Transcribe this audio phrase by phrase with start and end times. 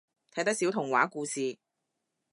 [0.33, 1.59] 睇得少童話故事？